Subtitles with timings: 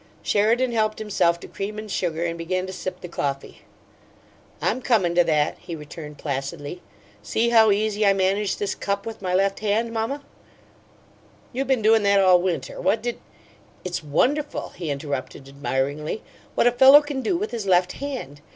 [0.23, 3.61] Sheridan helped himself to cream and sugar, and began to sip the coffee.
[4.59, 6.81] "I'm comin' to that," he returned, placidly.
[7.21, 10.23] "See how easy I manage this cup with my left hand, mamma?"
[11.53, 12.81] "You been doin' that all winter.
[12.81, 13.19] What did"
[13.85, 16.23] "It's wonderful," he interrupted, admiringly,
[16.55, 18.41] "what a fellow can do with his left hand.